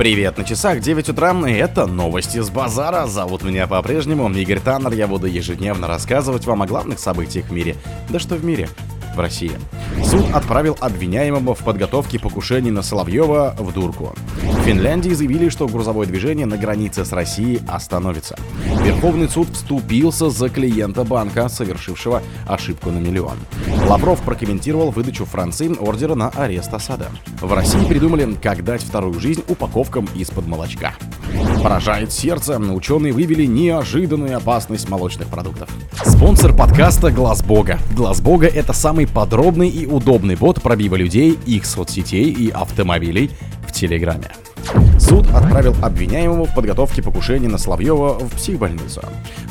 Привет, 0.00 0.38
на 0.38 0.44
часах 0.44 0.80
9 0.80 1.10
утра, 1.10 1.32
и 1.46 1.52
это 1.52 1.84
новости 1.84 2.40
с 2.40 2.48
базара. 2.48 3.06
Зовут 3.06 3.42
меня 3.42 3.66
по-прежнему 3.66 4.30
Игорь 4.30 4.58
Таннер. 4.58 4.94
Я 4.94 5.06
буду 5.06 5.26
ежедневно 5.26 5.88
рассказывать 5.88 6.46
вам 6.46 6.62
о 6.62 6.66
главных 6.66 6.98
событиях 6.98 7.48
в 7.48 7.52
мире. 7.52 7.76
Да 8.08 8.18
что 8.18 8.36
в 8.36 8.42
мире? 8.42 8.70
в 9.14 9.20
России. 9.20 9.52
Суд 10.04 10.24
отправил 10.32 10.76
обвиняемого 10.80 11.54
в 11.54 11.64
подготовке 11.64 12.18
покушений 12.18 12.70
на 12.70 12.82
Соловьева 12.82 13.54
в 13.58 13.72
дурку. 13.72 14.14
В 14.42 14.62
Финляндии 14.62 15.10
заявили, 15.10 15.48
что 15.48 15.68
грузовое 15.68 16.06
движение 16.06 16.46
на 16.46 16.56
границе 16.56 17.04
с 17.04 17.12
Россией 17.12 17.60
остановится. 17.68 18.36
Верховный 18.82 19.28
суд 19.28 19.48
вступился 19.50 20.30
за 20.30 20.48
клиента 20.48 21.04
банка, 21.04 21.48
совершившего 21.48 22.22
ошибку 22.46 22.90
на 22.90 22.98
миллион. 22.98 23.38
Лавров 23.88 24.20
прокомментировал 24.22 24.90
выдачу 24.90 25.24
Франции 25.24 25.74
ордера 25.78 26.14
на 26.14 26.28
арест 26.30 26.72
Асада. 26.72 27.10
В 27.40 27.52
России 27.52 27.84
придумали, 27.86 28.34
как 28.42 28.64
дать 28.64 28.82
вторую 28.82 29.18
жизнь 29.20 29.44
упаковкам 29.48 30.08
из-под 30.14 30.46
молочка. 30.46 30.94
Поражает 31.62 32.10
сердце, 32.10 32.58
ученые 32.58 33.12
вывели 33.12 33.44
неожиданную 33.44 34.36
опасность 34.36 34.88
молочных 34.88 35.28
продуктов. 35.28 35.68
Спонсор 36.02 36.56
подкаста 36.56 37.10
Глаз 37.10 37.42
Бога. 37.42 37.78
Глаз 37.94 38.22
Бога 38.22 38.46
это 38.46 38.72
самый 38.72 39.06
подробный 39.06 39.68
и 39.68 39.86
удобный 39.86 40.36
бот 40.36 40.62
пробива 40.62 40.96
людей, 40.96 41.38
их 41.44 41.66
соцсетей 41.66 42.30
и 42.30 42.50
автомобилей 42.50 43.30
в 43.68 43.72
Телеграме. 43.72 44.30
Суд 44.98 45.26
отправил 45.34 45.74
обвиняемого 45.82 46.46
в 46.46 46.54
подготовке 46.54 47.02
покушения 47.02 47.48
на 47.48 47.58
Соловьева 47.58 48.18
в 48.18 48.36
психбольницу. 48.36 49.02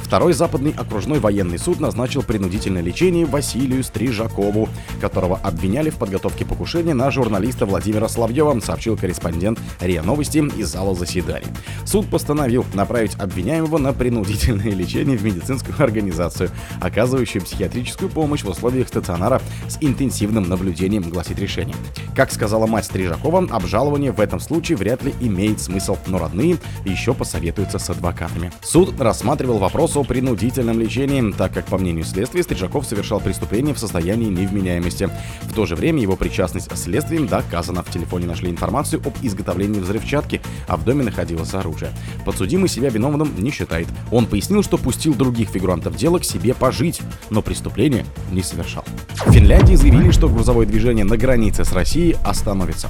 Второй 0.09 0.33
западный 0.33 0.73
окружной 0.75 1.19
военный 1.19 1.59
суд 1.59 1.79
назначил 1.79 2.23
принудительное 2.23 2.81
лечение 2.81 3.27
Василию 3.27 3.83
Стрижакову, 3.83 4.67
которого 4.99 5.37
обвиняли 5.37 5.91
в 5.91 5.97
подготовке 5.97 6.45
покушения 6.45 6.95
на 6.95 7.11
журналиста 7.11 7.67
Владимира 7.67 8.09
Соловьева, 8.09 8.59
сообщил 8.59 8.97
корреспондент 8.97 9.59
РИА 9.79 10.01
Новости 10.01 10.39
из 10.57 10.69
зала 10.69 10.95
заседаний. 10.95 11.45
Суд 11.85 12.09
постановил 12.09 12.65
направить 12.73 13.19
обвиняемого 13.19 13.77
на 13.77 13.93
принудительное 13.93 14.71
лечение 14.73 15.15
в 15.15 15.23
медицинскую 15.23 15.75
организацию, 15.77 16.49
оказывающую 16.81 17.43
психиатрическую 17.43 18.09
помощь 18.09 18.41
в 18.41 18.49
условиях 18.49 18.87
стационара 18.87 19.39
с 19.67 19.77
интенсивным 19.79 20.49
наблюдением, 20.49 21.07
гласит 21.07 21.37
решение. 21.37 21.75
Как 22.15 22.31
сказала 22.31 22.65
мать 22.65 22.85
Стрижакова, 22.85 23.47
обжалование 23.51 24.11
в 24.11 24.19
этом 24.19 24.39
случае 24.39 24.79
вряд 24.79 25.03
ли 25.03 25.13
имеет 25.19 25.61
смысл, 25.61 25.97
но 26.07 26.17
родные 26.17 26.57
еще 26.83 27.13
посоветуются 27.13 27.77
с 27.77 27.91
адвокатами. 27.91 28.51
Суд 28.63 28.99
рассматривал 28.99 29.59
вопрос 29.59 29.98
о 29.99 30.03
принудительном 30.03 30.79
лечении, 30.79 31.31
так 31.31 31.53
как, 31.53 31.65
по 31.65 31.77
мнению 31.77 32.05
следствия, 32.05 32.43
Стрижаков 32.43 32.85
совершал 32.85 33.19
преступление 33.19 33.73
в 33.73 33.79
состоянии 33.79 34.29
невменяемости. 34.29 35.09
В 35.43 35.53
то 35.53 35.65
же 35.65 35.75
время 35.75 36.01
его 36.01 36.15
причастность 36.15 36.75
следствием 36.77 37.27
доказана. 37.27 37.83
В 37.83 37.91
телефоне 37.91 38.25
нашли 38.25 38.49
информацию 38.49 39.01
об 39.05 39.13
изготовлении 39.21 39.79
взрывчатки, 39.79 40.41
а 40.67 40.77
в 40.77 40.85
доме 40.85 41.03
находилось 41.03 41.53
оружие. 41.53 41.91
Подсудимый 42.25 42.69
себя 42.69 42.89
виновным 42.89 43.33
не 43.37 43.51
считает. 43.51 43.87
Он 44.11 44.25
пояснил, 44.25 44.63
что 44.63 44.77
пустил 44.77 45.13
других 45.13 45.49
фигурантов 45.49 45.95
дела 45.95 46.19
к 46.19 46.23
себе 46.23 46.53
пожить, 46.53 47.01
но 47.29 47.41
преступление 47.41 48.05
не 48.31 48.41
совершал. 48.41 48.85
В 49.25 49.31
Финляндии 49.31 49.75
заявили, 49.75 50.11
что 50.11 50.29
грузовое 50.29 50.65
движение 50.65 51.03
на 51.03 51.17
границе 51.17 51.65
с 51.65 51.73
Россией 51.73 52.15
остановится. 52.23 52.89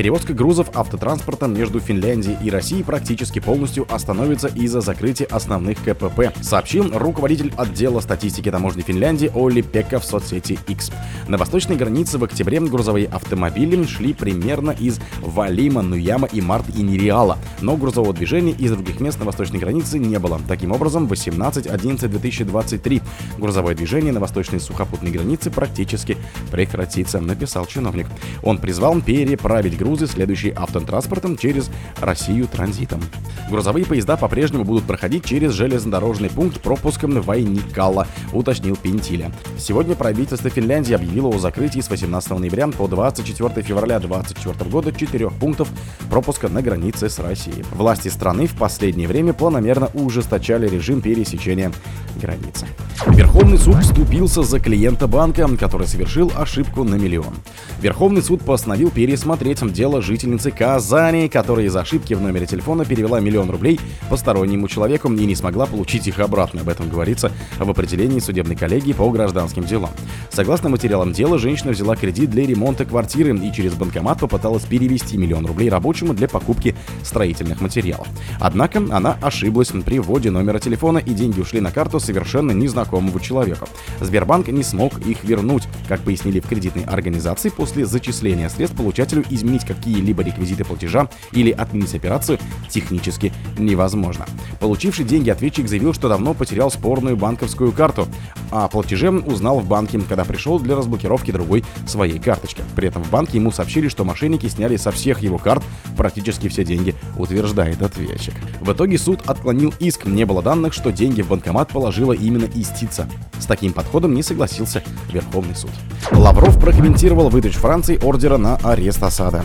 Перевозка 0.00 0.32
грузов 0.32 0.70
автотранспортом 0.72 1.52
между 1.52 1.78
Финляндией 1.78 2.38
и 2.42 2.48
Россией 2.48 2.82
практически 2.82 3.38
полностью 3.38 3.86
остановится 3.92 4.48
из-за 4.48 4.80
закрытия 4.80 5.26
основных 5.30 5.76
КПП, 5.84 6.32
сообщил 6.40 6.90
руководитель 6.96 7.52
отдела 7.58 8.00
статистики 8.00 8.50
таможни 8.50 8.80
Финляндии 8.80 9.30
Олли 9.34 9.60
Пека 9.60 10.00
в 10.00 10.06
соцсети 10.06 10.58
X. 10.68 10.90
На 11.30 11.38
восточной 11.38 11.76
границе 11.76 12.18
в 12.18 12.24
октябре 12.24 12.58
грузовые 12.58 13.06
автомобили 13.06 13.84
шли 13.84 14.14
примерно 14.14 14.72
из 14.72 14.98
Валима, 15.20 15.80
Нуяма 15.80 16.26
и 16.26 16.40
Март 16.40 16.64
и 16.76 16.82
Нереала, 16.82 17.38
но 17.60 17.76
грузового 17.76 18.12
движения 18.12 18.50
из 18.50 18.72
других 18.72 18.98
мест 18.98 19.20
на 19.20 19.26
восточной 19.26 19.60
границе 19.60 20.00
не 20.00 20.18
было. 20.18 20.40
Таким 20.48 20.72
образом, 20.72 21.06
18-11-2023 21.06 23.00
грузовое 23.38 23.76
движение 23.76 24.12
на 24.12 24.18
восточной 24.18 24.58
сухопутной 24.58 25.12
границе 25.12 25.52
практически 25.52 26.16
прекратится, 26.50 27.20
написал 27.20 27.64
чиновник. 27.66 28.08
Он 28.42 28.58
призвал 28.58 29.00
переправить 29.00 29.78
грузы, 29.78 30.08
следующие 30.08 30.52
автотранспортом 30.56 31.36
через 31.36 31.70
Россию 32.00 32.48
транзитом. 32.48 33.00
Грузовые 33.48 33.86
поезда 33.86 34.16
по-прежнему 34.16 34.64
будут 34.64 34.82
проходить 34.82 35.24
через 35.24 35.52
железнодорожный 35.52 36.28
пункт 36.28 36.60
пропуском 36.60 37.20
Вайникала, 37.20 38.08
уточнил 38.32 38.74
Пентиля. 38.74 39.30
Сегодня 39.58 39.94
правительство 39.94 40.50
Финляндии 40.50 40.94
объявило 40.94 41.19
о 41.28 41.38
закрытии 41.38 41.80
с 41.80 41.90
18 41.90 42.30
ноября 42.30 42.68
по 42.68 42.88
24 42.88 43.62
февраля 43.62 43.98
2024 43.98 44.70
года 44.70 44.92
четырех 44.92 45.32
пунктов 45.32 45.68
пропуска 46.08 46.48
на 46.48 46.62
границе 46.62 47.08
с 47.08 47.18
Россией. 47.18 47.64
Власти 47.72 48.08
страны 48.08 48.46
в 48.46 48.56
последнее 48.56 49.08
время 49.08 49.32
планомерно 49.32 49.90
ужесточали 49.94 50.68
режим 50.68 51.00
пересечения 51.00 51.72
границы. 52.20 52.66
Верховный 53.06 53.56
суд 53.56 53.76
вступился 53.76 54.42
за 54.42 54.60
клиента 54.60 55.06
банка, 55.06 55.48
который 55.56 55.86
совершил 55.86 56.30
ошибку 56.36 56.84
на 56.84 56.96
миллион. 56.96 57.34
Верховный 57.80 58.22
суд 58.22 58.42
постановил 58.42 58.90
пересмотреть 58.90 59.60
дело 59.72 60.02
жительницы 60.02 60.50
Казани, 60.50 61.28
которая 61.28 61.66
из 61.66 61.76
ошибки 61.76 62.14
в 62.14 62.20
номере 62.20 62.46
телефона 62.46 62.84
перевела 62.84 63.20
миллион 63.20 63.50
рублей 63.50 63.80
постороннему 64.10 64.68
человеку 64.68 65.10
и 65.12 65.26
не 65.26 65.34
смогла 65.34 65.66
получить 65.66 66.06
их 66.06 66.18
обратно. 66.18 66.60
Об 66.60 66.68
этом 66.68 66.88
говорится 66.88 67.32
в 67.58 67.70
определении 67.70 68.20
судебной 68.20 68.56
коллегии 68.56 68.92
по 68.92 69.08
гражданским 69.10 69.64
делам. 69.64 69.90
Согласно 70.30 70.68
материалам 70.68 71.09
дела, 71.12 71.38
женщина 71.38 71.72
взяла 71.72 71.96
кредит 71.96 72.30
для 72.30 72.46
ремонта 72.46 72.84
квартиры 72.84 73.36
и 73.36 73.52
через 73.52 73.74
банкомат 73.74 74.20
попыталась 74.20 74.64
перевести 74.64 75.16
миллион 75.16 75.46
рублей 75.46 75.68
рабочему 75.68 76.14
для 76.14 76.28
покупки 76.28 76.74
строительных 77.02 77.60
материалов. 77.60 78.08
Однако 78.38 78.78
она 78.78 79.16
ошиблась 79.20 79.68
при 79.68 79.98
вводе 79.98 80.30
номера 80.30 80.58
телефона 80.58 80.98
и 80.98 81.10
деньги 81.10 81.40
ушли 81.40 81.60
на 81.60 81.70
карту 81.70 82.00
совершенно 82.00 82.52
незнакомого 82.52 83.20
человека. 83.20 83.66
Сбербанк 84.00 84.48
не 84.48 84.62
смог 84.62 84.98
их 85.06 85.24
вернуть. 85.24 85.64
Как 85.88 86.00
пояснили 86.00 86.40
в 86.40 86.46
кредитной 86.46 86.84
организации, 86.84 87.48
после 87.48 87.84
зачисления 87.84 88.48
средств 88.48 88.76
получателю 88.76 89.24
изменить 89.30 89.64
какие-либо 89.64 90.22
реквизиты 90.22 90.64
платежа 90.64 91.08
или 91.32 91.50
отменить 91.50 91.94
операцию 91.94 92.38
технически 92.68 93.32
невозможно. 93.58 94.26
Получивший 94.60 95.04
деньги 95.04 95.30
ответчик 95.30 95.68
заявил, 95.68 95.92
что 95.92 96.08
давно 96.08 96.34
потерял 96.34 96.70
спорную 96.70 97.16
банковскую 97.16 97.72
карту, 97.72 98.06
а 98.50 98.68
платеже 98.68 99.10
узнал 99.10 99.60
в 99.60 99.66
банке, 99.66 100.00
когда 100.08 100.24
пришел 100.24 100.60
для 100.60 100.76
разблокировки 100.76 100.99
другой 101.32 101.64
своей 101.86 102.18
карточки. 102.18 102.62
При 102.76 102.88
этом 102.88 103.02
в 103.02 103.10
банке 103.10 103.38
ему 103.38 103.50
сообщили, 103.50 103.88
что 103.88 104.04
мошенники 104.04 104.46
сняли 104.46 104.76
со 104.76 104.90
всех 104.90 105.20
его 105.22 105.38
карт 105.38 105.62
практически 105.96 106.48
все 106.48 106.64
деньги, 106.64 106.94
утверждает 107.16 107.82
ответчик. 107.82 108.34
В 108.60 108.72
итоге 108.72 108.98
суд 108.98 109.20
отклонил 109.26 109.72
иск, 109.78 110.06
не 110.06 110.24
было 110.24 110.42
данных, 110.42 110.72
что 110.72 110.92
деньги 110.92 111.22
в 111.22 111.28
банкомат 111.28 111.68
положила 111.68 112.12
именно 112.12 112.44
истица. 112.54 113.08
С 113.38 113.46
таким 113.46 113.72
подходом 113.72 114.14
не 114.14 114.22
согласился 114.22 114.82
Верховный 115.12 115.56
суд. 115.56 115.70
Лавров 116.12 116.60
прокомментировал 116.60 117.28
выдачу 117.28 117.58
Франции 117.58 117.98
ордера 118.02 118.36
на 118.36 118.56
арест 118.56 119.02
Асада. 119.02 119.44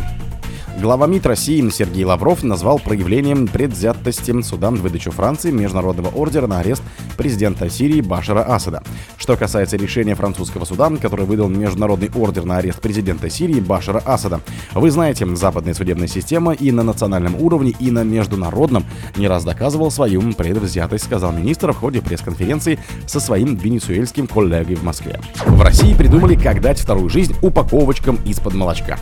Глава 0.78 1.08
МИД 1.08 1.28
России 1.28 1.70
Сергей 1.70 2.04
Лавров 2.04 2.44
назвал 2.44 2.80
проявлением 2.80 3.48
предвзятости 3.48 4.42
суда 4.42 4.72
выдачу 4.72 5.10
Франции 5.10 5.50
международного 5.50 6.10
ордера 6.10 6.48
на 6.48 6.60
арест 6.60 6.84
президента 7.18 7.70
Сирии 7.70 8.02
Башара 8.02 8.42
Асада. 8.44 8.84
Что 9.18 9.38
касается 9.38 9.78
решения 9.78 10.16
французского 10.16 10.66
суда, 10.66 10.92
который 11.02 11.26
выдал 11.26 11.48
международный 11.48 12.12
ордер 12.14 12.44
на 12.44 12.58
арест 12.58 12.82
президента 12.82 13.30
Сирии 13.30 13.62
Башара 13.62 14.02
Асада. 14.06 14.42
Вы 14.74 14.92
знаете, 14.92 15.26
западная 15.38 15.74
судебная 15.74 16.08
система 16.08 16.52
и 16.52 16.72
на 16.72 16.84
национальном 16.84 17.42
уровне, 17.42 17.74
и 17.80 17.90
на 17.90 18.04
международном 18.04 18.84
не 19.16 19.30
раз 19.30 19.46
доказывал 19.46 19.92
свою 19.92 20.34
предвзятость, 20.34 21.06
сказал 21.06 21.32
министр 21.32 21.72
в 21.72 21.78
ходе 21.78 22.02
пресс-конференции 22.02 22.80
со 23.08 23.22
своим 23.22 23.56
венесуэльским 23.56 24.28
коллегой 24.28 24.76
в 24.76 24.84
Москве. 24.84 25.22
В 25.46 25.62
России 25.62 25.94
придумали, 25.94 26.36
как 26.36 26.60
дать 26.60 26.80
вторую 26.80 27.10
жизнь 27.10 27.34
упаковочкам 27.42 28.20
из-под 28.26 28.56
молочка. 28.56 29.00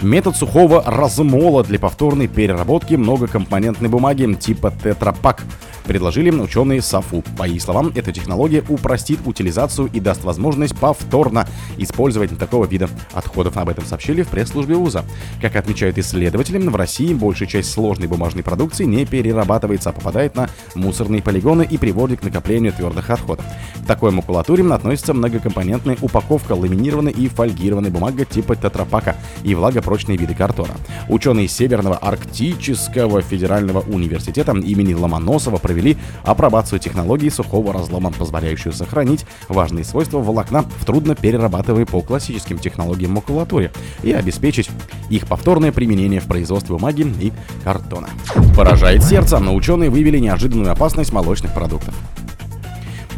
Метод 0.00 0.36
сухого 0.36 0.84
размола 0.86 1.64
для 1.64 1.80
повторной 1.80 2.28
переработки 2.28 2.94
многокомпонентной 2.94 3.88
бумаги 3.88 4.32
типа 4.34 4.72
тетрапак 4.82 5.42
предложили 5.88 6.30
ученые 6.30 6.82
САФУ. 6.82 7.24
По 7.36 7.48
их 7.48 7.60
словам, 7.60 7.90
эта 7.96 8.12
технология 8.12 8.62
упростит 8.68 9.18
утилизацию 9.24 9.88
и 9.92 9.98
даст 9.98 10.22
возможность 10.22 10.78
повторно 10.78 11.48
использовать 11.78 12.38
такого 12.38 12.66
вида 12.66 12.88
отходов. 13.12 13.56
Об 13.56 13.70
этом 13.70 13.84
сообщили 13.86 14.22
в 14.22 14.28
пресс-службе 14.28 14.76
ВУЗа. 14.76 15.04
Как 15.40 15.56
отмечают 15.56 15.98
исследователи, 15.98 16.58
в 16.58 16.76
России 16.76 17.12
большая 17.14 17.48
часть 17.48 17.72
сложной 17.72 18.06
бумажной 18.06 18.44
продукции 18.44 18.84
не 18.84 19.04
перерабатывается, 19.04 19.90
а 19.90 19.92
попадает 19.92 20.36
на 20.36 20.48
мусорные 20.76 21.22
полигоны 21.22 21.66
и 21.68 21.76
приводит 21.76 22.20
к 22.20 22.24
накоплению 22.24 22.72
твердых 22.72 23.10
отходов. 23.10 23.44
Такой 23.88 24.10
макулатуре 24.10 24.62
относится 24.70 25.14
многокомпонентная 25.14 25.96
упаковка, 26.02 26.52
ламинированная 26.52 27.10
и 27.10 27.26
фольгированная 27.26 27.90
бумага 27.90 28.26
типа 28.26 28.54
тетрапака 28.54 29.16
и 29.44 29.54
влагопрочные 29.54 30.18
виды 30.18 30.34
картона. 30.34 30.74
Ученые 31.08 31.48
Северного 31.48 31.96
Арктического 31.96 33.22
федерального 33.22 33.80
университета 33.80 34.52
имени 34.52 34.92
Ломоносова 34.92 35.56
провели 35.56 35.96
апробацию 36.22 36.80
технологии 36.80 37.30
сухого 37.30 37.72
разлома, 37.72 38.10
позволяющую 38.12 38.74
сохранить 38.74 39.24
важные 39.48 39.84
свойства 39.84 40.18
волокна 40.18 40.66
в 40.80 40.84
трудно 40.84 41.14
перерабатываемой 41.14 41.86
по 41.86 42.02
классическим 42.02 42.58
технологиям 42.58 43.12
макулатуре 43.12 43.72
и 44.02 44.12
обеспечить 44.12 44.68
их 45.08 45.26
повторное 45.26 45.72
применение 45.72 46.20
в 46.20 46.26
производстве 46.26 46.76
бумаги 46.76 47.10
и 47.20 47.32
картона. 47.64 48.10
Поражает 48.54 49.02
сердце, 49.02 49.38
но 49.38 49.54
ученые 49.54 49.88
выявили 49.88 50.18
неожиданную 50.18 50.72
опасность 50.72 51.10
молочных 51.14 51.54
продуктов. 51.54 51.94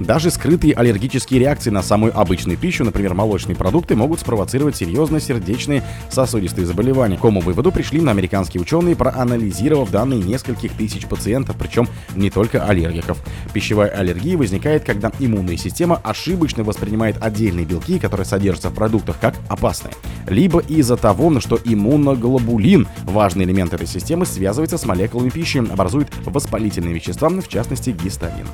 Даже 0.00 0.30
скрытые 0.30 0.72
аллергические 0.74 1.40
реакции 1.40 1.68
на 1.68 1.82
самую 1.82 2.18
обычную 2.18 2.56
пищу, 2.56 2.84
например, 2.84 3.12
молочные 3.12 3.54
продукты, 3.54 3.94
могут 3.94 4.20
спровоцировать 4.20 4.76
серьезные 4.76 5.20
сердечные 5.20 5.82
сосудистые 6.08 6.66
заболевания. 6.66 7.16
К 7.16 7.18
какому 7.18 7.40
выводу 7.40 7.70
пришли 7.70 8.00
на 8.00 8.10
американские 8.10 8.62
ученые, 8.62 8.96
проанализировав 8.96 9.90
данные 9.90 10.22
нескольких 10.22 10.72
тысяч 10.72 11.06
пациентов, 11.06 11.56
причем 11.58 11.86
не 12.14 12.30
только 12.30 12.64
аллергиков. 12.64 13.18
Пищевая 13.52 13.90
аллергия 13.90 14.38
возникает, 14.38 14.84
когда 14.84 15.12
иммунная 15.18 15.58
система 15.58 15.96
ошибочно 15.96 16.64
воспринимает 16.64 17.22
отдельные 17.22 17.66
белки, 17.66 17.98
которые 17.98 18.24
содержатся 18.24 18.70
в 18.70 18.74
продуктах, 18.74 19.20
как 19.20 19.34
опасные. 19.48 19.92
Либо 20.26 20.60
из-за 20.60 20.96
того, 20.96 21.40
что 21.40 21.58
иммуноглобулин, 21.62 22.88
важный 23.04 23.44
элемент 23.44 23.74
этой 23.74 23.86
системы, 23.86 24.24
связывается 24.24 24.78
с 24.78 24.86
молекулами 24.86 25.28
пищи, 25.28 25.58
образует 25.58 26.08
воспалительные 26.24 26.94
вещества, 26.94 27.28
в 27.28 27.48
частности 27.48 27.90
гистамин. 27.90 28.46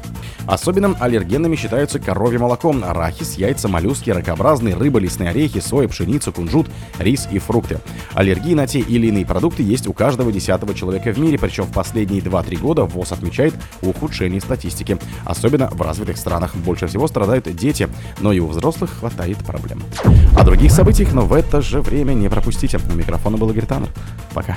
Особенным 0.46 0.96
аллергенами 1.36 1.56
считаются 1.56 1.98
коровье 1.98 2.38
молоко, 2.38 2.74
арахис, 2.82 3.34
яйца, 3.34 3.68
моллюски, 3.68 4.10
ракообразные, 4.10 4.74
рыба, 4.74 4.98
лесные 4.98 5.30
орехи, 5.30 5.60
соя, 5.60 5.86
пшеница, 5.86 6.32
кунжут, 6.32 6.66
рис 6.98 7.28
и 7.30 7.38
фрукты. 7.38 7.78
Аллергии 8.14 8.54
на 8.54 8.66
те 8.66 8.80
или 8.80 9.08
иные 9.08 9.26
продукты 9.26 9.62
есть 9.62 9.86
у 9.86 9.92
каждого 9.92 10.32
десятого 10.32 10.74
человека 10.74 11.12
в 11.12 11.18
мире, 11.18 11.38
причем 11.38 11.64
в 11.64 11.72
последние 11.72 12.22
2-3 12.22 12.58
года 12.58 12.84
ВОЗ 12.84 13.12
отмечает 13.12 13.54
ухудшение 13.82 14.40
статистики. 14.40 14.98
Особенно 15.26 15.68
в 15.68 15.80
развитых 15.82 16.16
странах. 16.16 16.54
Больше 16.56 16.86
всего 16.86 17.06
страдают 17.06 17.54
дети, 17.54 17.88
но 18.20 18.32
и 18.32 18.38
у 18.38 18.46
взрослых 18.46 18.90
хватает 18.98 19.36
проблем. 19.38 19.82
О 20.38 20.42
других 20.42 20.72
событиях, 20.72 21.12
но 21.12 21.26
в 21.26 21.34
это 21.34 21.60
же 21.60 21.82
время 21.82 22.14
не 22.14 22.30
пропустите. 22.30 22.80
У 22.90 22.94
микрофона 22.94 23.36
был 23.36 23.50
Игорь 23.50 23.66
Таннер. 23.66 23.90
Пока. 24.32 24.56